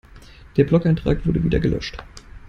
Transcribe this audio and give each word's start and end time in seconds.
Der 0.57 0.63
Blogeintrag 0.63 1.27
wurde 1.27 1.43
wieder 1.43 1.59
gelöscht. 1.59 2.03